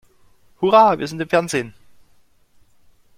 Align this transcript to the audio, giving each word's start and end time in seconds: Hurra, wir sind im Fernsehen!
Hurra, 0.63 0.97
wir 0.97 1.07
sind 1.07 1.21
im 1.21 1.29
Fernsehen! 1.29 1.75